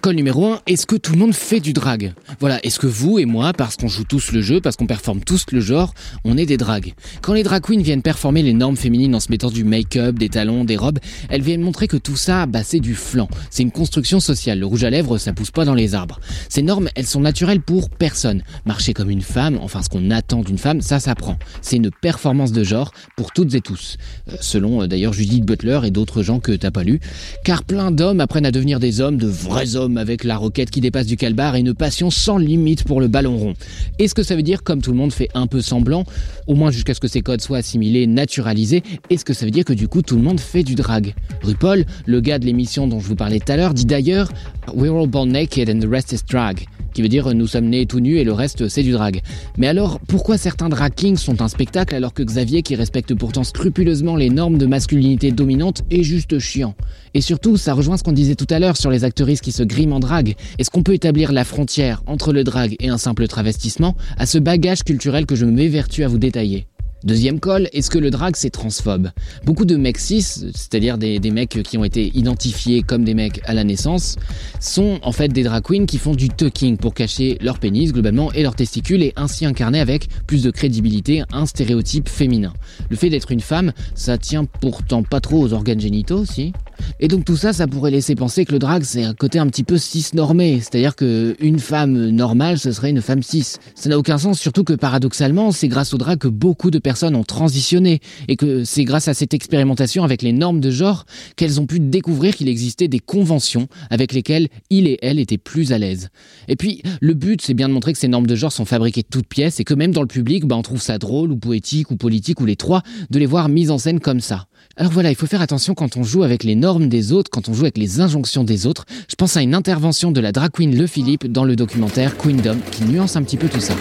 Col 0.00 0.14
numéro 0.14 0.46
1, 0.46 0.60
est-ce 0.66 0.86
que 0.86 0.94
tout 0.94 1.12
le 1.12 1.18
monde 1.18 1.34
fait 1.34 1.58
du 1.58 1.72
drag? 1.72 2.12
Voilà, 2.38 2.64
est-ce 2.64 2.78
que 2.78 2.86
vous 2.86 3.18
et 3.18 3.24
moi, 3.24 3.52
parce 3.52 3.76
qu'on 3.76 3.88
joue 3.88 4.04
tous 4.04 4.30
le 4.30 4.40
jeu, 4.40 4.60
parce 4.60 4.76
qu'on 4.76 4.86
performe 4.86 5.20
tous 5.20 5.46
le 5.50 5.60
genre, 5.60 5.92
on 6.24 6.36
est 6.36 6.46
des 6.46 6.56
drags 6.56 6.94
Quand 7.20 7.32
les 7.32 7.42
drag 7.42 7.62
queens 7.62 7.82
viennent 7.82 8.02
performer 8.02 8.42
les 8.42 8.52
normes 8.52 8.76
féminines 8.76 9.14
en 9.16 9.20
se 9.20 9.30
mettant 9.30 9.50
du 9.50 9.64
make-up, 9.64 10.16
des 10.16 10.28
talons, 10.28 10.64
des 10.64 10.76
robes, 10.76 11.00
elles 11.28 11.42
viennent 11.42 11.62
montrer 11.62 11.88
que 11.88 11.96
tout 11.96 12.16
ça, 12.16 12.46
bah 12.46 12.62
c'est 12.62 12.78
du 12.78 12.94
flan. 12.94 13.28
C'est 13.50 13.64
une 13.64 13.72
construction 13.72 14.20
sociale. 14.20 14.60
Le 14.60 14.66
rouge 14.66 14.84
à 14.84 14.90
lèvres, 14.90 15.18
ça 15.18 15.32
pousse 15.32 15.50
pas 15.50 15.64
dans 15.64 15.74
les 15.74 15.94
arbres. 15.96 16.20
Ces 16.48 16.62
normes, 16.62 16.88
elles 16.94 17.06
sont 17.06 17.20
naturelles 17.20 17.60
pour 17.60 17.90
personne. 17.90 18.42
Marcher 18.66 18.94
comme 18.94 19.10
une 19.10 19.22
femme, 19.22 19.58
enfin 19.60 19.82
ce 19.82 19.88
qu'on 19.88 20.10
attend 20.10 20.42
d'une 20.42 20.58
femme, 20.58 20.80
ça 20.80 21.00
s'apprend. 21.00 21.38
C'est 21.60 21.76
une 21.76 21.90
performance 21.90 22.52
de 22.52 22.62
genre 22.62 22.92
pour 23.16 23.32
toutes 23.32 23.54
et 23.54 23.60
tous. 23.60 23.96
Euh, 24.28 24.36
selon 24.40 24.82
euh, 24.82 24.86
d'ailleurs 24.86 25.12
Judith 25.12 25.44
Butler 25.44 25.80
et 25.84 25.90
d'autres 25.90 26.22
gens 26.22 26.38
que 26.38 26.52
t'as 26.52 26.70
pas 26.70 26.84
lu. 26.84 27.00
Car 27.44 27.64
plein 27.64 27.90
d'hommes 27.90 28.20
apprennent 28.20 28.46
à 28.46 28.52
devenir 28.52 28.78
des 28.78 29.00
hommes, 29.00 29.16
de 29.16 29.26
vrais 29.26 29.74
hommes 29.74 29.87
avec 29.96 30.24
la 30.24 30.36
roquette 30.36 30.70
qui 30.70 30.80
dépasse 30.80 31.06
du 31.06 31.16
calbar 31.16 31.56
et 31.56 31.60
une 31.60 31.74
passion 31.74 32.10
sans 32.10 32.36
limite 32.36 32.84
pour 32.84 33.00
le 33.00 33.08
ballon 33.08 33.36
rond. 33.36 33.54
Est-ce 33.98 34.14
que 34.14 34.22
ça 34.22 34.36
veut 34.36 34.42
dire, 34.42 34.62
comme 34.62 34.82
tout 34.82 34.90
le 34.90 34.96
monde 34.96 35.12
fait 35.12 35.28
un 35.34 35.46
peu 35.46 35.60
semblant, 35.60 36.04
au 36.46 36.54
moins 36.54 36.70
jusqu'à 36.70 36.94
ce 36.94 37.00
que 37.00 37.08
ces 37.08 37.20
codes 37.20 37.40
soient 37.40 37.58
assimilés, 37.58 38.06
naturalisés, 38.06 38.82
est-ce 39.10 39.24
que 39.24 39.32
ça 39.32 39.44
veut 39.44 39.50
dire 39.50 39.64
que 39.64 39.72
du 39.72 39.88
coup 39.88 40.02
tout 40.02 40.16
le 40.16 40.22
monde 40.22 40.40
fait 40.40 40.62
du 40.62 40.74
drag? 40.74 41.14
RuPaul, 41.42 41.84
le 42.06 42.20
gars 42.20 42.38
de 42.38 42.44
l'émission 42.44 42.86
dont 42.86 43.00
je 43.00 43.06
vous 43.06 43.16
parlais 43.16 43.40
tout 43.40 43.52
à 43.52 43.56
l'heure, 43.56 43.74
dit 43.74 43.86
d'ailleurs 43.86 44.30
We're 44.74 44.96
all 44.96 45.06
born 45.06 45.32
naked 45.32 45.68
and 45.68 45.80
the 45.80 45.90
rest 45.90 46.12
is 46.12 46.24
drag 46.26 46.66
qui 46.98 47.02
veut 47.02 47.08
dire 47.08 47.32
nous 47.32 47.46
sommes 47.46 47.68
nés 47.68 47.86
tout 47.86 48.00
nus 48.00 48.16
et 48.16 48.24
le 48.24 48.32
reste 48.32 48.68
c'est 48.68 48.82
du 48.82 48.90
drag. 48.90 49.20
Mais 49.56 49.68
alors, 49.68 50.00
pourquoi 50.00 50.36
certains 50.36 50.68
drag 50.68 50.92
kings 50.94 51.16
sont 51.16 51.42
un 51.42 51.46
spectacle 51.46 51.94
alors 51.94 52.12
que 52.12 52.24
Xavier, 52.24 52.62
qui 52.62 52.74
respecte 52.74 53.14
pourtant 53.14 53.44
scrupuleusement 53.44 54.16
les 54.16 54.30
normes 54.30 54.58
de 54.58 54.66
masculinité 54.66 55.30
dominante, 55.30 55.84
est 55.92 56.02
juste 56.02 56.40
chiant? 56.40 56.74
Et 57.14 57.20
surtout, 57.20 57.56
ça 57.56 57.72
rejoint 57.72 57.96
ce 57.98 58.02
qu'on 58.02 58.10
disait 58.10 58.34
tout 58.34 58.48
à 58.50 58.58
l'heure 58.58 58.76
sur 58.76 58.90
les 58.90 59.04
actrices 59.04 59.40
qui 59.40 59.52
se 59.52 59.62
griment 59.62 59.92
en 59.92 60.00
drag. 60.00 60.34
Est-ce 60.58 60.70
qu'on 60.70 60.82
peut 60.82 60.94
établir 60.94 61.30
la 61.30 61.44
frontière 61.44 62.02
entre 62.06 62.32
le 62.32 62.42
drag 62.42 62.74
et 62.80 62.88
un 62.88 62.98
simple 62.98 63.28
travestissement? 63.28 63.94
À 64.16 64.26
ce 64.26 64.38
bagage 64.38 64.82
culturel 64.82 65.24
que 65.24 65.36
je 65.36 65.44
m'évertue 65.44 66.02
à 66.02 66.08
vous 66.08 66.18
détailler 66.18 66.66
Deuxième 67.04 67.38
col, 67.38 67.68
est-ce 67.72 67.90
que 67.90 67.98
le 67.98 68.10
drag 68.10 68.34
c'est 68.34 68.50
transphobe? 68.50 69.10
Beaucoup 69.44 69.64
de 69.64 69.76
mecs 69.76 69.98
cis, 69.98 70.20
c'est-à-dire 70.22 70.98
des, 70.98 71.20
mecs 71.30 71.62
qui 71.62 71.78
ont 71.78 71.84
été 71.84 72.10
identifiés 72.12 72.82
comme 72.82 73.04
des 73.04 73.14
mecs 73.14 73.40
à 73.44 73.54
la 73.54 73.62
naissance, 73.62 74.16
sont 74.58 74.98
en 75.02 75.12
fait 75.12 75.28
des 75.28 75.44
drag 75.44 75.62
queens 75.62 75.86
qui 75.86 75.98
font 75.98 76.16
du 76.16 76.28
tucking 76.28 76.76
pour 76.76 76.94
cacher 76.94 77.38
leur 77.40 77.60
pénis 77.60 77.92
globalement 77.92 78.32
et 78.32 78.42
leurs 78.42 78.56
testicules 78.56 79.04
et 79.04 79.12
ainsi 79.14 79.46
incarner 79.46 79.78
avec 79.78 80.08
plus 80.26 80.42
de 80.42 80.50
crédibilité 80.50 81.22
un 81.32 81.46
stéréotype 81.46 82.08
féminin. 82.08 82.52
Le 82.90 82.96
fait 82.96 83.10
d'être 83.10 83.30
une 83.30 83.40
femme, 83.40 83.72
ça 83.94 84.18
tient 84.18 84.44
pourtant 84.44 85.04
pas 85.04 85.20
trop 85.20 85.40
aux 85.40 85.52
organes 85.52 85.80
génitaux, 85.80 86.24
si? 86.24 86.52
Et 86.98 87.06
donc 87.06 87.24
tout 87.24 87.36
ça, 87.36 87.52
ça 87.52 87.68
pourrait 87.68 87.92
laisser 87.92 88.16
penser 88.16 88.44
que 88.44 88.52
le 88.52 88.58
drag 88.58 88.82
c'est 88.82 89.04
un 89.04 89.14
côté 89.14 89.38
un 89.38 89.46
petit 89.46 89.64
peu 89.64 89.78
cis-normé, 89.78 90.60
c'est-à-dire 90.60 90.96
que 90.96 91.36
une 91.38 91.60
femme 91.60 92.10
normale 92.10 92.58
ce 92.58 92.72
serait 92.72 92.90
une 92.90 93.02
femme 93.02 93.22
cis. 93.22 93.54
Ça 93.76 93.88
n'a 93.88 93.98
aucun 93.98 94.18
sens, 94.18 94.40
surtout 94.40 94.64
que 94.64 94.72
paradoxalement, 94.72 95.52
c'est 95.52 95.68
grâce 95.68 95.94
au 95.94 95.98
drag 95.98 96.18
que 96.18 96.28
beaucoup 96.28 96.72
de 96.72 96.80
personnes 96.88 97.16
ont 97.16 97.22
transitionné 97.22 98.00
et 98.28 98.36
que 98.36 98.64
c'est 98.64 98.84
grâce 98.84 99.08
à 99.08 99.12
cette 99.12 99.34
expérimentation 99.34 100.04
avec 100.04 100.22
les 100.22 100.32
normes 100.32 100.58
de 100.58 100.70
genre 100.70 101.04
qu'elles 101.36 101.60
ont 101.60 101.66
pu 101.66 101.80
découvrir 101.80 102.34
qu'il 102.34 102.48
existait 102.48 102.88
des 102.88 102.98
conventions 102.98 103.68
avec 103.90 104.14
lesquelles 104.14 104.48
il 104.70 104.86
et 104.86 104.98
elle 105.02 105.18
étaient 105.18 105.36
plus 105.36 105.74
à 105.74 105.78
l'aise. 105.78 106.08
Et 106.48 106.56
puis 106.56 106.80
le 107.02 107.12
but 107.12 107.42
c'est 107.42 107.52
bien 107.52 107.68
de 107.68 107.74
montrer 107.74 107.92
que 107.92 107.98
ces 107.98 108.08
normes 108.08 108.26
de 108.26 108.34
genre 108.34 108.52
sont 108.52 108.64
fabriquées 108.64 109.02
de 109.02 109.08
toutes 109.10 109.28
pièces 109.28 109.60
et 109.60 109.64
que 109.64 109.74
même 109.74 109.92
dans 109.92 110.00
le 110.00 110.06
public, 110.06 110.46
bah, 110.46 110.56
on 110.56 110.62
trouve 110.62 110.80
ça 110.80 110.96
drôle 110.96 111.30
ou 111.30 111.36
poétique 111.36 111.90
ou 111.90 111.96
politique 111.96 112.40
ou 112.40 112.46
les 112.46 112.56
trois 112.56 112.80
de 113.10 113.18
les 113.18 113.26
voir 113.26 113.50
mises 113.50 113.70
en 113.70 113.76
scène 113.76 114.00
comme 114.00 114.20
ça. 114.20 114.46
Alors 114.78 114.90
voilà, 114.90 115.10
il 115.10 115.14
faut 115.14 115.26
faire 115.26 115.42
attention 115.42 115.74
quand 115.74 115.98
on 115.98 116.04
joue 116.04 116.22
avec 116.22 116.42
les 116.42 116.54
normes 116.54 116.88
des 116.88 117.12
autres, 117.12 117.30
quand 117.30 117.50
on 117.50 117.52
joue 117.52 117.64
avec 117.64 117.76
les 117.76 118.00
injonctions 118.00 118.44
des 118.44 118.66
autres. 118.66 118.86
Je 119.10 119.14
pense 119.14 119.36
à 119.36 119.42
une 119.42 119.54
intervention 119.54 120.10
de 120.10 120.22
la 120.22 120.32
drag 120.32 120.52
queen 120.52 120.74
Le 120.74 120.86
Philippe 120.86 121.30
dans 121.30 121.44
le 121.44 121.54
documentaire 121.54 122.16
Queendom 122.16 122.56
qui 122.72 122.84
nuance 122.84 123.14
un 123.16 123.22
petit 123.22 123.36
peu 123.36 123.50
tout 123.50 123.60
ça. 123.60 123.74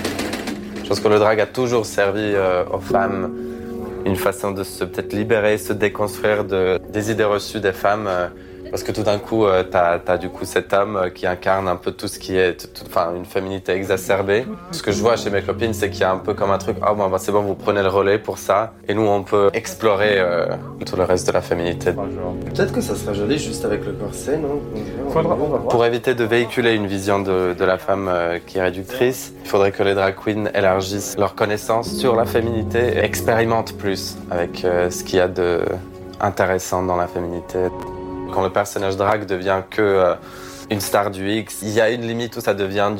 Je 0.87 0.93
pense 0.93 1.01
que 1.01 1.09
le 1.09 1.19
drag 1.19 1.41
a 1.41 1.45
toujours 1.45 1.85
servi 1.85 2.31
euh, 2.33 2.63
aux 2.71 2.79
femmes 2.79 3.35
une 4.05 4.15
façon 4.15 4.51
de 4.51 4.63
se 4.63 4.85
peut-être 4.85 5.11
libérer, 5.11 5.57
se 5.57 5.73
déconstruire 5.73 6.45
de, 6.45 6.79
des 6.93 7.11
idées 7.11 7.25
reçues 7.25 7.59
des 7.59 7.73
femmes. 7.73 8.07
Euh, 8.07 8.29
parce 8.69 8.83
que 8.83 8.91
tout 8.91 9.03
d'un 9.03 9.19
coup, 9.19 9.45
euh, 9.45 9.63
tu 9.69 9.77
as, 9.77 10.17
du 10.17 10.29
coup 10.29 10.45
cet 10.45 10.73
homme 10.73 10.95
euh, 10.95 11.09
qui 11.09 11.25
incarne 11.27 11.67
un 11.67 11.75
peu 11.75 11.91
tout 11.91 12.07
ce 12.07 12.19
qui 12.19 12.37
est, 12.37 12.67
enfin, 12.85 13.13
une 13.15 13.25
féminité 13.25 13.73
exacerbée. 13.73 14.45
Ce 14.71 14.81
que 14.81 14.91
je 14.91 15.01
vois 15.01 15.15
chez 15.15 15.29
mes 15.29 15.41
copines, 15.41 15.73
c'est 15.73 15.89
qu'il 15.89 16.01
y 16.01 16.03
a 16.03 16.11
un 16.11 16.17
peu 16.17 16.33
comme 16.33 16.51
un 16.51 16.57
truc, 16.57 16.77
ah 16.81 16.93
bon, 16.93 17.07
bah, 17.09 17.17
c'est 17.19 17.31
bon, 17.31 17.41
vous 17.41 17.55
prenez 17.55 17.81
le 17.81 17.89
relais 17.89 18.19
pour 18.19 18.37
ça, 18.37 18.73
et 18.87 18.93
nous, 18.93 19.05
on 19.05 19.23
peut 19.23 19.49
explorer 19.53 20.15
euh, 20.19 20.47
tout 20.85 20.95
le 20.95 21.03
reste 21.03 21.27
de 21.27 21.31
la 21.31 21.41
féminité. 21.41 21.91
Peut-être 21.91 22.73
que 22.73 22.81
ça 22.81 22.95
sera 22.95 23.13
joli 23.13 23.37
juste 23.37 23.65
avec 23.65 23.85
le 23.85 23.93
corset, 23.93 24.37
non? 24.37 24.61
Pour 25.69 25.85
éviter 25.85 26.15
de 26.15 26.23
véhiculer 26.23 26.73
une 26.73 26.87
vision 26.87 27.19
de, 27.19 27.53
de 27.57 27.65
la 27.65 27.77
femme 27.77 28.11
qui 28.45 28.57
est 28.57 28.61
réductrice, 28.61 29.33
il 29.43 29.49
faudrait 29.49 29.71
que 29.71 29.83
les 29.83 29.95
drag 29.95 30.15
queens 30.15 30.49
élargissent 30.53 31.17
leur 31.17 31.35
connaissance 31.35 31.91
sur 31.93 32.15
la 32.15 32.25
féminité 32.25 32.97
et 32.97 32.99
expérimentent 32.99 33.73
plus 33.77 34.17
avec 34.29 34.59
ce 34.59 35.03
qu'il 35.03 35.17
y 35.17 35.21
a 35.21 35.27
de 35.27 35.61
intéressant 36.19 36.83
dans 36.83 36.95
la 36.95 37.07
féminité. 37.07 37.59
Quand 38.33 38.43
le 38.43 38.49
personnage 38.49 38.97
drag 38.97 39.25
devient 39.25 39.61
que 39.69 39.81
euh, 39.81 40.13
une 40.69 40.81
star 40.81 41.11
du 41.11 41.29
X, 41.29 41.59
il 41.61 41.69
y 41.69 41.81
a 41.81 41.89
une 41.89 42.01
limite 42.01 42.35
où 42.35 42.41
ça 42.41 42.53
devient 42.53 42.91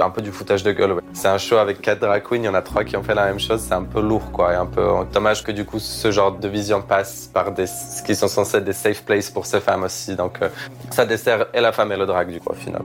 un 0.00 0.10
peu 0.10 0.22
du 0.22 0.30
foutage 0.30 0.62
de 0.62 0.72
gueule. 0.72 1.00
C'est 1.12 1.28
un 1.28 1.38
show 1.38 1.56
avec 1.56 1.80
quatre 1.80 2.00
drag 2.00 2.22
queens, 2.22 2.36
il 2.36 2.44
y 2.44 2.48
en 2.48 2.54
a 2.54 2.62
trois 2.62 2.84
qui 2.84 2.96
ont 2.96 3.02
fait 3.02 3.14
la 3.14 3.26
même 3.26 3.40
chose, 3.40 3.60
c'est 3.60 3.74
un 3.74 3.82
peu 3.82 4.00
lourd 4.00 4.30
quoi, 4.32 4.52
et 4.52 4.56
un 4.56 4.66
peu 4.66 4.84
dommage 5.12 5.42
que 5.42 5.52
du 5.52 5.64
coup 5.64 5.78
ce 5.78 6.10
genre 6.10 6.32
de 6.32 6.48
vision 6.48 6.80
passe 6.80 7.28
par 7.32 7.52
des, 7.52 7.66
ce 7.66 8.02
qui 8.02 8.14
sont 8.14 8.28
censés 8.28 8.58
être 8.58 8.64
des 8.64 8.72
safe 8.72 9.02
places 9.02 9.30
pour 9.30 9.46
ces 9.46 9.60
femmes 9.60 9.82
aussi. 9.82 10.14
Donc 10.14 10.38
euh, 10.42 10.48
ça 10.90 11.04
dessert 11.04 11.46
et 11.52 11.60
la 11.60 11.72
femme 11.72 11.90
et 11.92 11.96
le 11.96 12.06
drag 12.06 12.30
du 12.30 12.40
coup 12.40 12.50
au 12.50 12.54
final. 12.54 12.82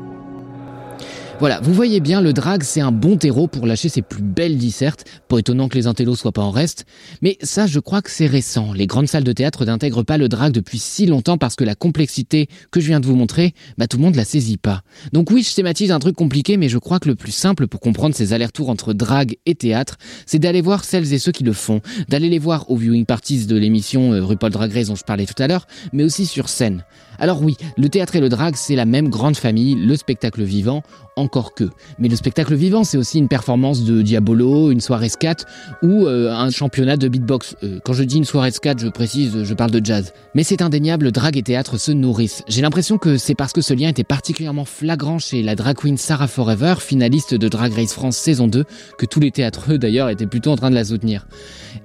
Voilà, 1.40 1.60
vous 1.62 1.74
voyez 1.74 2.00
bien, 2.00 2.22
le 2.22 2.32
drag, 2.32 2.64
c'est 2.64 2.80
un 2.80 2.92
bon 2.92 3.18
terreau 3.18 3.48
pour 3.48 3.66
lâcher 3.66 3.90
ses 3.90 4.04
plus 4.04 4.22
belles 4.22 4.58
dissertes. 4.58 5.04
Pas 5.28 5.40
étonnant 5.40 5.68
que 5.68 5.76
les 5.76 5.88
intellos 5.88 6.16
soient 6.16 6.32
pas 6.32 6.44
en 6.44 6.52
reste. 6.52 6.86
Mais 7.22 7.38
ça, 7.42 7.66
je 7.66 7.80
crois 7.80 8.02
que 8.02 8.12
c'est 8.12 8.28
récent. 8.28 8.72
Les 8.72 8.86
grandes 8.86 9.08
salles 9.08 9.24
de 9.24 9.34
théâtre 9.34 9.66
n'intègrent 9.66 10.04
pas 10.04 10.18
le 10.18 10.30
drag 10.30 10.54
depuis 10.54 10.78
si 10.78 11.06
longtemps 11.08 11.40
parce 11.40 11.56
que 11.56 11.64
la 11.64 11.76
complexité 11.76 12.48
que 12.72 12.80
je 12.80 12.88
viens 12.88 13.00
de 13.00 13.08
vous 13.08 13.16
montrer, 13.16 13.54
bah 13.78 13.88
tout 13.88 13.98
le 13.98 14.04
monde 14.04 14.16
la 14.16 14.26
saisit 14.26 14.58
pas. 14.58 14.84
Donc 15.12 15.32
oui, 15.32 15.42
je 15.42 15.50
schématise 15.50 15.92
un 15.92 16.00
truc 16.00 16.16
compliqué, 16.16 16.56
mais 16.56 16.70
je 16.70 16.78
crois 16.78 17.00
que 17.00 17.10
le 17.10 17.16
plus 17.16 17.32
simple 17.32 17.68
pour 17.68 17.80
comprendre 17.80 18.16
ces 18.16 18.32
allers-retours 18.32 18.70
entre 18.70 18.94
drag 18.94 19.38
et 19.46 19.56
théâtre, 19.56 19.98
c'est 20.28 20.40
d'aller 20.40 20.62
voir 20.62 20.86
celles 20.86 21.14
et 21.14 21.20
ceux 21.20 21.32
qui 21.32 21.44
le 21.44 21.54
font, 21.54 21.82
d'aller 22.10 22.30
les 22.30 22.40
voir 22.40 22.70
aux 22.70 22.78
viewing 22.78 23.06
parties 23.06 23.48
de 23.48 23.58
l'émission 23.58 24.14
euh, 24.14 24.24
RuPaul 24.24 24.52
Drag 24.52 24.72
Race 24.72 24.88
dont 24.88 24.96
je 24.96 25.04
parlais 25.04 25.26
tout 25.26 25.42
à 25.42 25.48
l'heure, 25.48 25.66
mais 25.94 26.04
aussi 26.04 26.28
sur 26.28 26.48
scène. 26.48 26.86
Alors 27.20 27.42
oui, 27.42 27.58
le 27.78 27.90
théâtre 27.90 28.16
et 28.16 28.20
le 28.20 28.30
drag, 28.30 28.56
c'est 28.56 28.76
la 28.76 28.86
même 28.86 29.10
grande 29.10 29.36
famille, 29.36 29.76
le 29.76 29.96
spectacle 29.96 30.44
vivant, 30.44 30.84
encore 31.16 31.54
que. 31.54 31.66
Mais 32.00 32.08
le 32.08 32.16
spectacle 32.16 32.56
vivant, 32.56 32.84
c'est 32.84 32.98
aussi 32.98 33.20
une 33.20 33.28
performance 33.28 33.84
de 33.84 34.02
Diabolo, 34.02 34.72
une 34.72 34.82
soirée 34.82 35.10
scat 35.10 35.46
ou 35.82 36.06
euh, 36.06 36.32
un 36.32 36.50
championnat 36.50 36.98
de 36.98 37.08
beatbox. 37.08 37.56
Euh, 37.64 37.80
quand 37.84 37.94
je 37.94 38.04
dis 38.04 38.18
une 38.18 38.26
soirée 38.26 38.52
scat, 38.52 38.76
je 38.78 38.88
précise, 38.88 39.44
je 39.44 39.54
parle 39.54 39.72
de 39.72 39.84
jazz. 39.84 40.14
Mais 40.36 40.44
c'est 40.44 40.62
indéniable, 40.62 41.12
drag 41.12 41.38
et 41.38 41.44
théâtre 41.44 41.78
se 41.78 41.92
nourrissent. 41.92 42.44
J'ai 42.48 42.62
l'impression 42.62 42.98
que 42.98 43.18
c'est 43.18 43.36
parce 43.36 43.54
que 43.54 43.62
ce 43.62 43.74
lien 43.74 43.90
était 43.90 44.04
particulièrement 44.04 44.66
flagrant 44.66 45.20
chez 45.20 45.42
la 45.44 45.56
drag 45.56 45.78
queen 45.78 45.98
Sarah 45.98 46.28
Forever, 46.28 46.76
finaliste 46.80 47.34
de 47.34 47.48
Drag 47.48 47.74
Race 47.74 47.94
France 47.94 48.18
saison 48.18 48.48
2, 48.48 48.64
que 48.98 49.06
tous 49.06 49.20
les 49.20 49.32
théâtreux 49.32 49.78
d'ailleurs 49.78 50.10
étaient 50.10 50.28
plutôt 50.28 50.52
en 50.52 50.56
train 50.56 50.70
de 50.70 50.76
la 50.76 50.86
soutenir. 50.86 51.28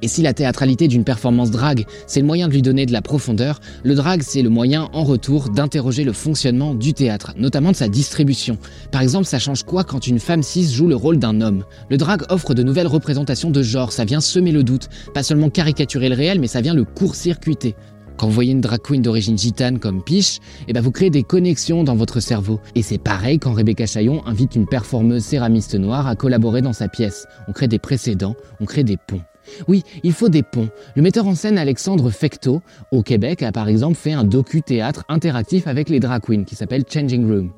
Et 0.02 0.08
si 0.08 0.22
la 0.22 0.32
théâtralité 0.32 0.88
d'une 0.88 1.04
performance 1.04 1.50
drag, 1.50 1.86
c'est 2.06 2.20
le 2.20 2.26
moyen 2.26 2.48
de 2.48 2.52
lui 2.52 2.62
donner 2.62 2.86
de 2.86 2.92
la 2.92 3.02
profondeur, 3.02 3.60
le 3.82 3.94
drag 3.94 4.22
c'est 4.22 4.42
le 4.42 4.48
moyen 4.48 4.88
en 4.92 5.04
retour 5.04 5.48
d'interroger 5.50 6.04
le 6.04 6.12
fonctionnement 6.12 6.74
du 6.74 6.94
théâtre, 6.94 7.34
notamment 7.36 7.72
de 7.72 7.76
sa 7.76 7.88
distribution. 7.88 8.58
Par 8.90 9.02
exemple, 9.02 9.17
ça 9.26 9.38
change 9.38 9.64
quoi 9.64 9.84
quand 9.84 10.06
une 10.06 10.18
femme 10.18 10.42
cis 10.42 10.72
joue 10.72 10.86
le 10.86 10.96
rôle 10.96 11.18
d'un 11.18 11.40
homme? 11.40 11.64
Le 11.90 11.96
drag 11.96 12.22
offre 12.28 12.54
de 12.54 12.62
nouvelles 12.62 12.86
représentations 12.86 13.50
de 13.50 13.62
genre, 13.62 13.92
ça 13.92 14.04
vient 14.04 14.20
semer 14.20 14.52
le 14.52 14.62
doute, 14.62 14.88
pas 15.14 15.22
seulement 15.22 15.50
caricaturer 15.50 16.08
le 16.08 16.14
réel, 16.14 16.40
mais 16.40 16.46
ça 16.46 16.60
vient 16.60 16.74
le 16.74 16.84
court-circuiter. 16.84 17.74
Quand 18.16 18.26
vous 18.26 18.32
voyez 18.32 18.52
une 18.52 18.60
drag 18.60 18.80
queen 18.82 19.00
d'origine 19.00 19.38
gitane 19.38 19.78
comme 19.78 20.02
Piche, 20.02 20.40
eh 20.66 20.72
ben 20.72 20.80
vous 20.80 20.90
créez 20.90 21.10
des 21.10 21.22
connexions 21.22 21.84
dans 21.84 21.94
votre 21.94 22.18
cerveau. 22.18 22.60
Et 22.74 22.82
c'est 22.82 22.98
pareil 22.98 23.38
quand 23.38 23.52
Rebecca 23.52 23.86
Chaillon 23.86 24.26
invite 24.26 24.56
une 24.56 24.66
performeuse 24.66 25.22
céramiste 25.22 25.76
noire 25.76 26.08
à 26.08 26.16
collaborer 26.16 26.60
dans 26.60 26.72
sa 26.72 26.88
pièce. 26.88 27.26
On 27.46 27.52
crée 27.52 27.68
des 27.68 27.78
précédents, 27.78 28.34
on 28.60 28.64
crée 28.64 28.82
des 28.82 28.96
ponts. 28.96 29.22
Oui, 29.68 29.84
il 30.02 30.12
faut 30.12 30.28
des 30.28 30.42
ponts. 30.42 30.68
Le 30.96 31.02
metteur 31.02 31.26
en 31.26 31.34
scène 31.34 31.58
Alexandre 31.58 32.10
Fecto, 32.10 32.60
au 32.90 33.02
Québec, 33.02 33.42
a 33.42 33.52
par 33.52 33.68
exemple 33.68 33.96
fait 33.96 34.12
un 34.12 34.24
docu-théâtre 34.24 35.04
interactif 35.08 35.66
avec 35.66 35.88
les 35.88 36.00
drag 36.00 36.22
queens 36.22 36.44
qui 36.44 36.56
s'appelle 36.56 36.84
Changing 36.88 37.24
Room. 37.24 37.52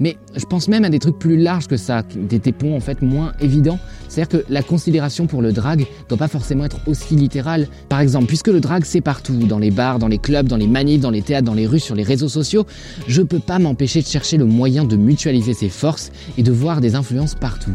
Mais 0.00 0.16
je 0.36 0.44
pense 0.44 0.68
même 0.68 0.84
à 0.84 0.90
des 0.90 0.98
trucs 0.98 1.18
plus 1.18 1.36
larges 1.36 1.66
que 1.66 1.76
ça, 1.76 2.02
des, 2.14 2.52
ponts 2.52 2.76
en 2.76 2.80
fait 2.80 3.02
moins 3.02 3.32
évidents. 3.40 3.78
C'est-à-dire 4.08 4.40
que 4.40 4.44
la 4.50 4.62
considération 4.62 5.26
pour 5.26 5.42
le 5.42 5.52
drag 5.52 5.86
doit 6.08 6.18
pas 6.18 6.28
forcément 6.28 6.64
être 6.64 6.78
aussi 6.86 7.16
littérale. 7.16 7.68
Par 7.88 8.00
exemple, 8.00 8.26
puisque 8.26 8.48
le 8.48 8.60
drag 8.60 8.84
c'est 8.84 9.00
partout, 9.00 9.34
dans 9.34 9.58
les 9.58 9.70
bars, 9.70 9.98
dans 9.98 10.08
les 10.08 10.18
clubs, 10.18 10.46
dans 10.46 10.56
les 10.56 10.66
manifs, 10.66 11.00
dans 11.00 11.10
les 11.10 11.22
théâtres, 11.22 11.46
dans 11.46 11.54
les 11.54 11.66
rues, 11.66 11.80
sur 11.80 11.94
les 11.94 12.02
réseaux 12.02 12.28
sociaux, 12.28 12.66
je 13.06 13.22
peux 13.22 13.38
pas 13.38 13.58
m'empêcher 13.58 14.02
de 14.02 14.06
chercher 14.06 14.36
le 14.36 14.44
moyen 14.44 14.84
de 14.84 14.96
mutualiser 14.96 15.54
ses 15.54 15.68
forces 15.68 16.12
et 16.38 16.42
de 16.42 16.52
voir 16.52 16.80
des 16.80 16.94
influences 16.94 17.34
partout. 17.34 17.72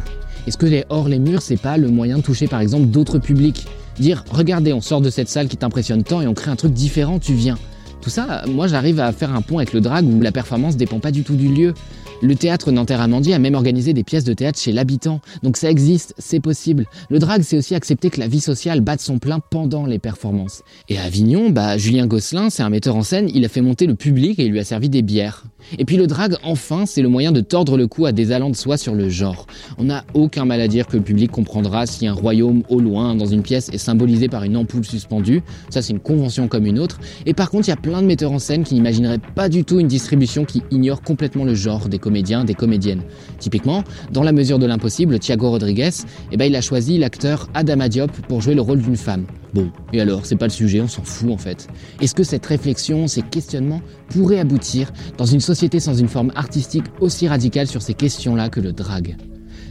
Est-ce 0.48 0.58
que 0.58 0.66
les 0.66 0.86
hors 0.90 1.10
les 1.10 1.20
murs, 1.20 1.42
c'est 1.42 1.58
pas 1.58 1.78
le 1.78 1.90
moyen 1.90 2.18
de 2.18 2.22
toucher 2.22 2.48
par 2.48 2.62
exemple 2.62 2.88
d'autres 2.88 3.20
publics? 3.20 3.68
Dire, 4.00 4.24
regardez, 4.32 4.74
on 4.74 4.82
sort 4.82 5.02
de 5.02 5.10
cette 5.10 5.28
salle 5.28 5.48
qui 5.48 5.58
t'impressionne 5.58 6.04
tant 6.04 6.22
et 6.22 6.28
on 6.28 6.34
crée 6.34 6.52
un 6.52 6.56
truc 6.56 6.72
différent, 6.72 7.20
tu 7.20 7.34
viens. 7.34 7.58
Tout 8.02 8.10
ça, 8.10 8.44
moi 8.48 8.68
j'arrive 8.68 9.00
à 9.00 9.12
faire 9.12 9.36
un 9.36 9.42
pont 9.42 9.58
avec 9.58 9.74
le 9.74 9.82
drag 9.82 10.06
où 10.06 10.22
la 10.22 10.32
performance 10.32 10.78
dépend 10.78 11.00
pas 11.00 11.12
du 11.12 11.24
tout 11.24 11.36
du 11.36 11.50
lieu. 11.50 11.74
Le 12.22 12.36
théâtre 12.36 12.72
Nanterre-Amandier 12.72 13.36
a 13.36 13.40
même 13.40 13.54
organisé 13.54 13.94
des 13.94 14.04
pièces 14.04 14.24
de 14.24 14.34
théâtre 14.34 14.60
chez 14.60 14.72
l'habitant. 14.72 15.22
Donc 15.44 15.56
ça 15.56 15.70
existe, 15.70 16.16
c'est 16.18 16.40
possible. 16.40 16.86
Le 17.10 17.20
drag, 17.20 17.44
c'est 17.44 17.58
aussi 17.58 17.76
accepter 17.76 18.10
que 18.10 18.20
la 18.20 18.28
vie 18.28 18.40
sociale 18.40 18.82
batte 18.82 19.02
son 19.02 19.20
plein 19.20 19.40
pendant 19.40 19.86
les 19.86 20.00
performances. 20.00 20.64
Et 20.90 20.98
à 20.98 21.04
Avignon, 21.04 21.52
bah, 21.52 21.78
Julien 21.78 22.08
Gosselin, 22.08 22.50
c'est 22.50 22.64
un 22.64 22.70
metteur 22.70 22.96
en 22.96 23.04
scène, 23.04 23.30
il 23.34 23.46
a 23.46 23.50
fait 23.50 23.62
monter 23.62 23.86
le 23.86 23.94
public 23.94 24.40
et 24.40 24.46
il 24.46 24.52
lui 24.52 24.60
a 24.60 24.64
servi 24.64 24.90
des 24.90 25.04
bières. 25.04 25.44
Et 25.78 25.86
puis 25.86 25.98
le 25.98 26.08
drag, 26.08 26.36
enfin, 26.44 26.86
c'est 26.86 27.02
le 27.02 27.10
moyen 27.10 27.32
de 27.32 27.42
tordre 27.42 27.78
le 27.78 27.88
cou 27.88 28.06
à 28.06 28.12
des 28.12 28.32
allants 28.32 28.50
de 28.50 28.56
soi 28.56 28.78
sur 28.78 28.96
le 28.96 29.10
genre. 29.10 29.48
On 29.78 29.86
n'a 29.86 30.06
aucun 30.14 30.46
mal 30.46 30.62
à 30.62 30.68
dire 30.68 30.88
que 30.88 30.98
le 30.98 31.04
public 31.04 31.32
comprendra 31.32 31.86
si 31.86 32.08
un 32.08 32.14
royaume 32.14 32.64
au 32.70 32.80
loin, 32.80 33.16
dans 33.16 33.26
une 33.26 33.42
pièce, 33.42 33.70
est 33.70 33.78
symbolisé 33.78 34.28
par 34.30 34.44
une 34.44 34.56
ampoule 34.56 34.86
suspendue. 34.86 35.42
Ça, 35.70 35.82
c'est 35.82 35.94
une 35.94 36.00
convention 36.00 36.48
comme 36.48 36.66
une 36.66 36.80
autre. 36.80 37.00
Et 37.26 37.34
par 37.34 37.50
contre, 37.50 37.68
il 37.68 37.72
y 37.72 37.74
a 37.74 37.78
plein 37.78 38.02
de 38.02 38.08
metteurs 38.08 38.32
en 38.32 38.40
scène 38.40 38.64
qui 38.64 38.76
n'imagineraient 38.76 39.20
pas 39.36 39.50
du 39.50 39.64
tout 39.64 39.80
une 39.80 39.88
distribution 39.88 40.46
qui 40.46 40.64
ignore 40.72 41.02
complètement 41.02 41.44
le 41.44 41.56
genre 41.56 41.90
des 41.90 42.00
comédiens, 42.00 42.44
des 42.44 42.54
comédiennes. 42.54 43.02
Typiquement, 43.40 43.84
dans 44.12 44.24
La 44.24 44.34
mesure 44.34 44.60
de 44.60 44.66
l'impossible, 44.66 45.20
Thiago 45.20 45.50
Rodriguez, 45.50 45.92
eh 46.34 46.38
ben, 46.38 46.46
il 46.46 46.56
a 46.56 46.62
choisi 46.62 46.98
l'acteur 46.98 47.48
Adama 47.54 47.88
Diop 47.88 48.12
pour 48.28 48.42
jouer 48.42 48.56
le 48.56 48.62
rôle 48.62 48.82
d'une 48.82 48.98
femme. 48.98 49.26
Bon, 49.54 49.72
et 49.94 50.02
alors, 50.02 50.26
c'est 50.26 50.36
pas 50.36 50.48
le 50.48 50.52
sujet, 50.52 50.82
on 50.82 50.88
s'en 50.88 51.04
fout 51.04 51.32
en 51.32 51.38
fait. 51.38 51.68
Est-ce 52.02 52.14
que 52.14 52.24
cette 52.24 52.46
réflexion, 52.46 53.08
ces 53.08 53.22
questionnements 53.22 53.82
pourraient 54.10 54.40
aboutir 54.40 54.92
dans 55.18 55.26
une 55.26 55.40
société 55.40 55.80
sans 55.80 55.96
une 55.96 56.08
forme 56.08 56.32
artistique 56.36 56.86
aussi 57.00 57.28
radicale 57.28 57.68
sur 57.68 57.82
ces 57.82 57.94
questions-là 57.94 58.50
que 58.50 58.60
le 58.60 58.74
drag 58.74 59.16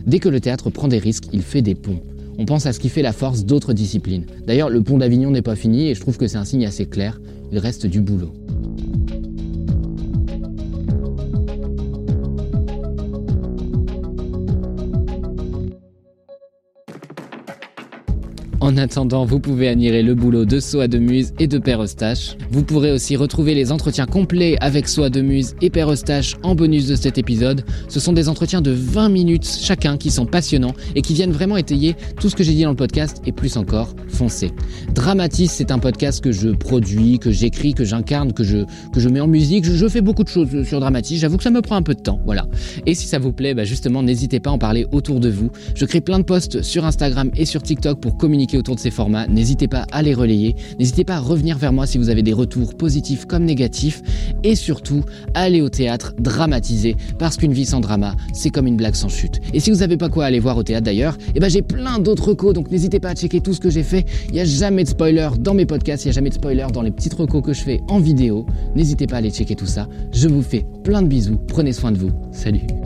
Dès 0.06 0.18
que 0.18 0.28
le 0.28 0.40
théâtre 0.40 0.70
prend 0.70 0.88
des 0.88 0.98
risques, 0.98 1.24
il 1.32 1.42
fait 1.42 1.62
des 1.62 1.74
ponts. 1.74 2.00
On 2.38 2.44
pense 2.44 2.66
à 2.66 2.72
ce 2.72 2.80
qui 2.80 2.88
fait 2.88 3.02
la 3.02 3.12
force 3.12 3.44
d'autres 3.44 3.72
disciplines. 3.72 4.26
D'ailleurs, 4.46 4.70
le 4.70 4.82
pont 4.82 4.98
d'Avignon 4.98 5.30
n'est 5.30 5.42
pas 5.42 5.56
fini 5.56 5.88
et 5.88 5.94
je 5.94 6.00
trouve 6.00 6.18
que 6.18 6.26
c'est 6.26 6.36
un 6.36 6.44
signe 6.44 6.66
assez 6.66 6.86
clair. 6.86 7.20
Il 7.50 7.58
reste 7.58 7.86
du 7.86 8.00
boulot. 8.00 8.32
En 18.66 18.76
attendant, 18.78 19.24
vous 19.24 19.38
pouvez 19.38 19.68
admirer 19.68 20.02
le 20.02 20.16
boulot 20.16 20.44
de 20.44 20.58
Soa 20.58 20.88
de 20.88 20.98
Muse 20.98 21.32
et 21.38 21.46
de 21.46 21.56
Père 21.58 21.80
Eustache. 21.80 22.36
Vous 22.50 22.64
pourrez 22.64 22.90
aussi 22.90 23.14
retrouver 23.14 23.54
les 23.54 23.70
entretiens 23.70 24.06
complets 24.06 24.56
avec 24.60 24.88
Soa 24.88 25.08
de 25.08 25.20
Muse 25.20 25.54
et 25.62 25.70
Père 25.70 25.88
Eustache 25.88 26.34
en 26.42 26.56
bonus 26.56 26.88
de 26.88 26.96
cet 26.96 27.16
épisode. 27.16 27.62
Ce 27.88 28.00
sont 28.00 28.12
des 28.12 28.28
entretiens 28.28 28.62
de 28.62 28.72
20 28.72 29.08
minutes 29.10 29.46
chacun 29.46 29.96
qui 29.96 30.10
sont 30.10 30.26
passionnants 30.26 30.74
et 30.96 31.02
qui 31.02 31.14
viennent 31.14 31.30
vraiment 31.30 31.56
étayer 31.56 31.94
tout 32.20 32.28
ce 32.28 32.34
que 32.34 32.42
j'ai 32.42 32.54
dit 32.54 32.64
dans 32.64 32.70
le 32.70 32.74
podcast 32.74 33.22
et 33.24 33.30
plus 33.30 33.56
encore, 33.56 33.94
foncez. 34.08 34.50
Dramatis, 34.92 35.46
c'est 35.46 35.70
un 35.70 35.78
podcast 35.78 36.20
que 36.20 36.32
je 36.32 36.48
produis, 36.48 37.20
que 37.20 37.30
j'écris, 37.30 37.72
que 37.72 37.84
j'incarne, 37.84 38.32
que 38.32 38.42
je, 38.42 38.64
que 38.92 38.98
je 38.98 39.08
mets 39.08 39.20
en 39.20 39.28
musique. 39.28 39.64
Je, 39.64 39.86
fais 39.86 40.00
beaucoup 40.00 40.24
de 40.24 40.28
choses 40.28 40.64
sur 40.64 40.80
Dramatis. 40.80 41.18
J'avoue 41.18 41.36
que 41.36 41.44
ça 41.44 41.50
me 41.50 41.62
prend 41.62 41.76
un 41.76 41.82
peu 41.82 41.94
de 41.94 42.02
temps. 42.02 42.20
Voilà. 42.24 42.48
Et 42.84 42.96
si 42.96 43.06
ça 43.06 43.20
vous 43.20 43.32
plaît, 43.32 43.54
bah 43.54 43.62
justement, 43.62 44.02
n'hésitez 44.02 44.40
pas 44.40 44.50
à 44.50 44.54
en 44.54 44.58
parler 44.58 44.88
autour 44.90 45.20
de 45.20 45.28
vous. 45.28 45.52
Je 45.76 45.84
crée 45.84 46.00
plein 46.00 46.18
de 46.18 46.24
posts 46.24 46.62
sur 46.62 46.84
Instagram 46.84 47.30
et 47.36 47.44
sur 47.44 47.62
TikTok 47.62 48.00
pour 48.00 48.16
communiquer 48.16 48.55
autour 48.56 48.74
de 48.74 48.80
ces 48.80 48.90
formats. 48.90 49.26
N'hésitez 49.26 49.68
pas 49.68 49.86
à 49.92 50.02
les 50.02 50.14
relayer. 50.14 50.56
N'hésitez 50.78 51.04
pas 51.04 51.16
à 51.16 51.20
revenir 51.20 51.58
vers 51.58 51.72
moi 51.72 51.86
si 51.86 51.98
vous 51.98 52.10
avez 52.10 52.22
des 52.22 52.32
retours 52.32 52.74
positifs 52.74 53.26
comme 53.26 53.44
négatifs. 53.44 54.02
Et 54.44 54.54
surtout, 54.54 55.02
aller 55.34 55.60
au 55.60 55.68
théâtre 55.68 56.14
dramatiser. 56.18 56.96
Parce 57.18 57.36
qu'une 57.36 57.52
vie 57.52 57.66
sans 57.66 57.80
drama, 57.80 58.14
c'est 58.32 58.50
comme 58.50 58.66
une 58.66 58.76
blague 58.76 58.94
sans 58.94 59.08
chute. 59.08 59.40
Et 59.52 59.60
si 59.60 59.70
vous 59.70 59.78
n'avez 59.78 59.96
pas 59.96 60.08
quoi 60.08 60.24
aller 60.24 60.40
voir 60.40 60.56
au 60.56 60.62
théâtre 60.62 60.84
d'ailleurs, 60.84 61.16
eh 61.34 61.40
ben 61.40 61.50
j'ai 61.50 61.62
plein 61.62 61.98
d'autres 61.98 62.28
recos. 62.28 62.54
Donc 62.54 62.70
n'hésitez 62.70 63.00
pas 63.00 63.10
à 63.10 63.14
checker 63.14 63.40
tout 63.40 63.54
ce 63.54 63.60
que 63.60 63.70
j'ai 63.70 63.82
fait. 63.82 64.04
Il 64.28 64.34
n'y 64.34 64.40
a 64.40 64.44
jamais 64.44 64.84
de 64.84 64.88
spoiler 64.88 65.28
dans 65.38 65.54
mes 65.54 65.66
podcasts. 65.66 66.04
Il 66.04 66.08
n'y 66.08 66.12
a 66.12 66.14
jamais 66.14 66.30
de 66.30 66.34
spoiler 66.34 66.66
dans 66.72 66.82
les 66.82 66.90
petites 66.90 67.14
recos 67.14 67.42
que 67.42 67.52
je 67.52 67.60
fais 67.60 67.80
en 67.88 67.98
vidéo. 67.98 68.46
N'hésitez 68.74 69.06
pas 69.06 69.16
à 69.16 69.18
aller 69.18 69.30
checker 69.30 69.54
tout 69.54 69.66
ça. 69.66 69.88
Je 70.12 70.28
vous 70.28 70.42
fais 70.42 70.64
plein 70.84 71.02
de 71.02 71.08
bisous. 71.08 71.38
Prenez 71.48 71.72
soin 71.72 71.92
de 71.92 71.98
vous. 71.98 72.10
Salut. 72.32 72.85